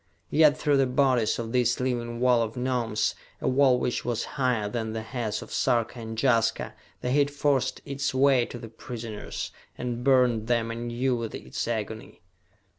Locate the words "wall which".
3.47-4.03